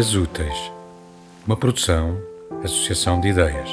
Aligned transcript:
Dias 0.00 0.14
Úteis, 0.14 0.72
uma 1.46 1.58
produção, 1.58 2.18
associação 2.64 3.20
de 3.20 3.28
ideias. 3.28 3.68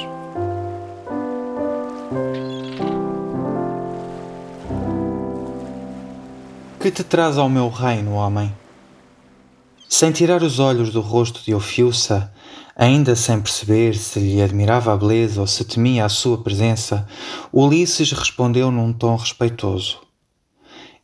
Que 6.82 6.92
te 6.92 7.02
traz 7.02 7.38
ao 7.38 7.48
meu 7.48 7.70
reino, 7.70 8.12
homem? 8.12 8.54
Sem 9.88 10.12
tirar 10.12 10.44
os 10.44 10.60
olhos 10.60 10.92
do 10.92 11.00
rosto 11.00 11.42
de 11.46 11.56
Ofiuça, 11.56 12.30
ainda 12.76 13.16
sem 13.16 13.40
perceber 13.40 13.96
se 13.96 14.20
lhe 14.20 14.42
admirava 14.42 14.92
a 14.92 14.98
beleza 14.98 15.40
ou 15.40 15.48
se 15.48 15.64
temia 15.64 16.04
a 16.04 16.10
sua 16.10 16.44
presença, 16.44 17.08
Ulisses 17.54 18.12
respondeu 18.12 18.70
num 18.70 18.92
tom 18.92 19.16
respeitoso: 19.16 20.02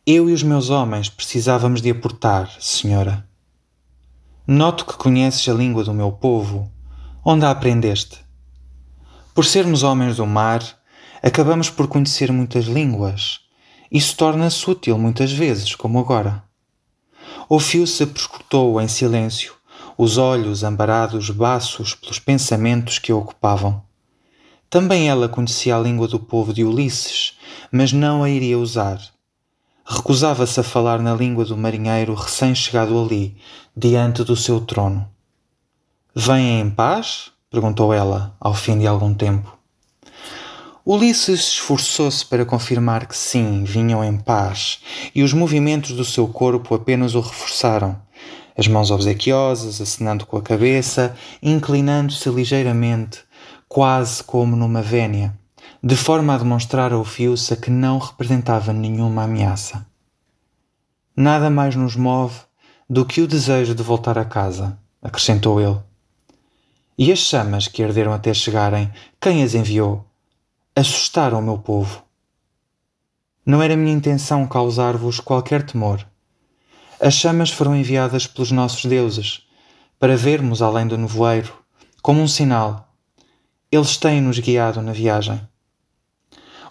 Eu 0.05 0.29
e 0.29 0.33
os 0.33 0.43
meus 0.43 0.69
homens 0.69 1.07
precisávamos 1.07 1.81
de 1.81 1.89
aportar, 1.91 2.51
senhora. 2.59 3.25
Noto 4.45 4.85
que 4.85 4.97
conheces 4.97 5.47
a 5.47 5.53
língua 5.53 5.85
do 5.85 5.93
meu 5.93 6.11
povo. 6.11 6.69
Onde 7.23 7.45
a 7.45 7.51
aprendeste? 7.51 8.19
Por 9.33 9.45
sermos 9.45 9.83
homens 9.83 10.17
do 10.17 10.27
mar, 10.27 10.61
acabamos 11.21 11.69
por 11.69 11.87
conhecer 11.87 12.29
muitas 12.29 12.65
línguas. 12.65 13.39
Isso 13.89 14.17
torna-se 14.17 14.69
útil 14.69 14.97
muitas 14.97 15.31
vezes, 15.31 15.75
como 15.75 15.97
agora. 15.97 16.43
Ouviu-se 17.47 18.05
prescrutou 18.05 18.81
em 18.81 18.87
silêncio, 18.89 19.53
os 19.97 20.17
olhos 20.17 20.61
ambarados 20.61 21.29
baços 21.29 21.95
pelos 21.95 22.19
pensamentos 22.19 22.99
que 22.99 23.13
a 23.13 23.15
ocupavam. 23.15 23.81
Também 24.69 25.07
ela 25.07 25.29
conhecia 25.29 25.77
a 25.77 25.79
língua 25.79 26.09
do 26.09 26.19
povo 26.19 26.53
de 26.53 26.65
Ulisses, 26.65 27.37
mas 27.71 27.93
não 27.93 28.21
a 28.21 28.29
iria 28.29 28.59
usar 28.59 28.99
recusava-se 29.85 30.59
a 30.59 30.63
falar 30.63 30.99
na 30.99 31.13
língua 31.13 31.43
do 31.45 31.57
marinheiro 31.57 32.13
recém-chegado 32.13 32.99
ali, 32.99 33.35
diante 33.75 34.23
do 34.23 34.35
seu 34.35 34.61
trono. 34.61 35.07
Vêm 36.15 36.61
em 36.61 36.69
paz? 36.69 37.31
perguntou 37.49 37.93
ela, 37.93 38.35
ao 38.39 38.53
fim 38.53 38.79
de 38.79 38.87
algum 38.87 39.13
tempo. 39.13 39.57
Ulisses 40.85 41.47
esforçou-se 41.47 42.25
para 42.25 42.45
confirmar 42.45 43.05
que 43.05 43.15
sim, 43.15 43.63
vinham 43.63 44.03
em 44.03 44.17
paz, 44.17 44.79
e 45.13 45.23
os 45.23 45.33
movimentos 45.33 45.91
do 45.91 46.03
seu 46.03 46.27
corpo 46.27 46.75
apenas 46.75 47.15
o 47.15 47.21
reforçaram. 47.21 48.01
As 48.57 48.67
mãos 48.67 48.91
obsequiosas, 48.91 49.81
acenando 49.81 50.25
com 50.25 50.37
a 50.37 50.41
cabeça, 50.41 51.15
inclinando-se 51.41 52.29
ligeiramente, 52.29 53.19
quase 53.67 54.23
como 54.23 54.55
numa 54.55 54.81
vénia 54.81 55.33
de 55.85 55.97
forma 55.97 56.33
a 56.33 56.37
demonstrar 56.37 56.93
ao 56.93 57.03
Fiusa 57.03 57.57
que 57.57 57.69
não 57.69 57.97
representava 57.97 58.71
nenhuma 58.71 59.23
ameaça. 59.23 59.85
Nada 61.13 61.49
mais 61.49 61.75
nos 61.75 61.97
move 61.97 62.39
do 62.89 63.05
que 63.05 63.19
o 63.19 63.27
desejo 63.27 63.75
de 63.75 63.83
voltar 63.83 64.17
a 64.17 64.23
casa, 64.23 64.79
acrescentou 65.01 65.59
ele. 65.59 65.77
E 66.97 67.11
as 67.11 67.19
chamas 67.19 67.67
que 67.67 67.83
arderam 67.83 68.13
até 68.13 68.33
chegarem, 68.33 68.89
quem 69.19 69.43
as 69.43 69.55
enviou? 69.55 70.05
Assustaram 70.73 71.39
o 71.39 71.43
meu 71.43 71.57
povo. 71.57 72.01
Não 73.45 73.61
era 73.61 73.75
minha 73.75 73.93
intenção 73.93 74.47
causar-vos 74.47 75.19
qualquer 75.19 75.65
temor. 75.65 76.07
As 76.97 77.15
chamas 77.15 77.49
foram 77.49 77.75
enviadas 77.75 78.25
pelos 78.25 78.51
nossos 78.51 78.85
deuses, 78.85 79.45
para 79.99 80.15
vermos 80.15 80.61
além 80.61 80.87
do 80.87 80.97
nevoeiro, 80.97 81.53
como 82.01 82.21
um 82.21 82.27
sinal. 82.27 82.87
Eles 83.69 83.97
têm-nos 83.97 84.39
guiado 84.39 84.81
na 84.81 84.93
viagem. 84.93 85.45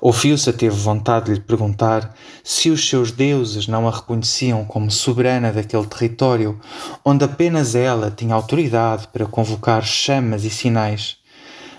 Ofiuça 0.05 0.53
teve 0.53 0.75
vontade 0.75 1.27
de 1.27 1.35
lhe 1.35 1.41
perguntar 1.41 2.13
se 2.43 2.71
os 2.71 2.89
seus 2.89 3.13
deuses 3.13 3.69
não 3.69 3.87
a 3.87 3.91
reconheciam 3.93 4.65
como 4.65 4.91
soberana 4.91 5.53
daquele 5.53 5.87
território 5.87 6.59
onde 7.05 7.25
apenas 7.25 7.77
ela 7.77 8.11
tinha 8.11 8.35
autoridade 8.35 9.07
para 9.13 9.27
convocar 9.27 9.85
chamas 9.85 10.43
e 10.43 10.51
sinais. 10.51 11.19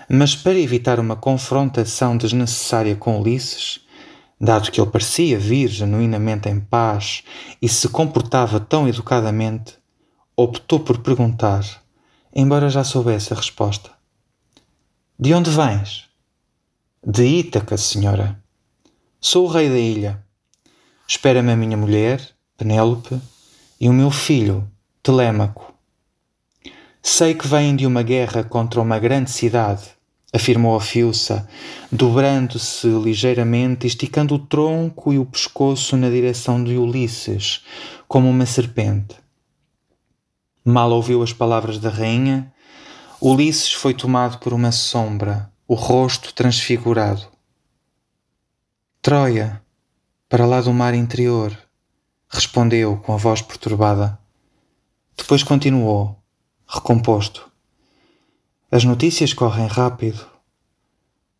Mas 0.08 0.34
para 0.34 0.58
evitar 0.58 0.98
uma 0.98 1.16
confrontação 1.16 2.16
desnecessária 2.16 2.96
com 2.96 3.20
Ulisses, 3.20 3.80
dado 4.40 4.70
que 4.70 4.80
ele 4.80 4.90
parecia 4.90 5.38
vir 5.38 5.68
genuinamente 5.68 6.48
em 6.48 6.58
paz 6.58 7.24
e 7.60 7.68
se 7.68 7.90
comportava 7.90 8.58
tão 8.58 8.88
educadamente, 8.88 9.74
optou 10.34 10.80
por 10.80 10.96
perguntar, 10.96 11.62
embora 12.34 12.70
já 12.70 12.84
soubesse 12.84 13.34
a 13.34 13.36
resposta: 13.36 13.90
De 15.20 15.34
onde 15.34 15.50
vens? 15.50 16.13
De 17.06 17.26
Ítaca, 17.26 17.76
senhora. 17.76 18.42
Sou 19.20 19.44
o 19.44 19.50
rei 19.50 19.68
da 19.68 19.78
ilha. 19.78 20.24
Espera-me 21.06 21.52
a 21.52 21.56
minha 21.56 21.76
mulher, 21.76 22.30
Penélope, 22.56 23.20
e 23.78 23.90
o 23.90 23.92
meu 23.92 24.10
filho, 24.10 24.66
Telêmaco. 25.02 25.74
Sei 27.02 27.34
que 27.34 27.46
vêm 27.46 27.76
de 27.76 27.86
uma 27.86 28.02
guerra 28.02 28.42
contra 28.42 28.80
uma 28.80 28.98
grande 28.98 29.30
cidade, 29.30 29.82
afirmou 30.32 30.74
a 30.74 30.80
Fiuça, 30.80 31.46
dobrando-se 31.92 32.88
ligeiramente 32.88 33.84
e 33.84 33.88
esticando 33.88 34.36
o 34.36 34.38
tronco 34.38 35.12
e 35.12 35.18
o 35.18 35.26
pescoço 35.26 35.98
na 35.98 36.08
direção 36.08 36.64
de 36.64 36.78
Ulisses, 36.78 37.66
como 38.08 38.30
uma 38.30 38.46
serpente. 38.46 39.14
Mal 40.64 40.90
ouviu 40.90 41.22
as 41.22 41.34
palavras 41.34 41.78
da 41.78 41.90
rainha, 41.90 42.50
Ulisses 43.20 43.74
foi 43.74 43.92
tomado 43.92 44.38
por 44.38 44.54
uma 44.54 44.72
sombra 44.72 45.52
o 45.66 45.74
rosto 45.74 46.34
transfigurado. 46.34 47.26
Troia, 49.00 49.62
para 50.28 50.44
lá 50.44 50.60
do 50.60 50.74
mar 50.74 50.92
interior, 50.92 51.56
respondeu 52.28 52.98
com 52.98 53.14
a 53.14 53.16
voz 53.16 53.40
perturbada. 53.40 54.18
Depois 55.16 55.42
continuou, 55.42 56.22
recomposto. 56.66 57.50
As 58.70 58.84
notícias 58.84 59.32
correm 59.32 59.66
rápido. 59.66 60.26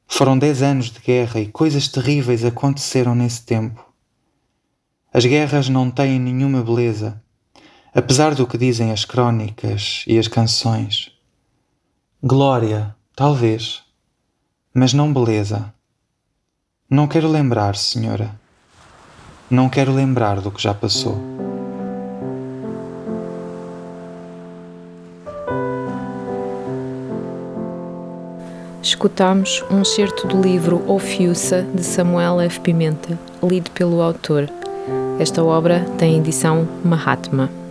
Foram 0.06 0.38
dez 0.38 0.62
anos 0.62 0.86
de 0.90 1.00
guerra 1.00 1.40
e 1.40 1.52
coisas 1.52 1.88
terríveis 1.88 2.46
aconteceram 2.46 3.14
nesse 3.14 3.42
tempo. 3.44 3.84
As 5.12 5.26
guerras 5.26 5.68
não 5.68 5.90
têm 5.90 6.18
nenhuma 6.18 6.62
beleza, 6.62 7.22
apesar 7.94 8.34
do 8.34 8.46
que 8.46 8.56
dizem 8.56 8.90
as 8.90 9.04
crônicas 9.04 10.02
e 10.06 10.18
as 10.18 10.28
canções. 10.28 11.12
Glória, 12.22 12.96
talvez 13.14 13.83
mas 14.74 14.92
não 14.92 15.12
beleza. 15.12 15.72
Não 16.90 17.06
quero 17.06 17.28
lembrar, 17.30 17.76
senhora. 17.76 18.34
Não 19.48 19.68
quero 19.68 19.92
lembrar 19.92 20.40
do 20.40 20.50
que 20.50 20.60
já 20.60 20.74
passou. 20.74 21.16
Escutamos 28.82 29.64
um 29.70 29.84
certo 29.84 30.26
do 30.26 30.40
livro 30.42 30.82
Ofiuça 30.90 31.62
de 31.62 31.82
Samuel 31.84 32.40
F. 32.40 32.60
Pimenta, 32.60 33.18
lido 33.42 33.70
pelo 33.70 34.02
autor. 34.02 34.50
Esta 35.18 35.42
obra 35.42 35.86
tem 35.98 36.18
edição 36.18 36.68
Mahatma. 36.84 37.63